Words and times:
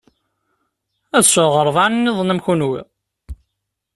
Ad 1.17 1.25
sɛuɣ 1.25 1.55
rebɛa 1.67 1.87
nniḍen 1.89 2.33
am 2.33 2.41
kunwi. 2.45 2.81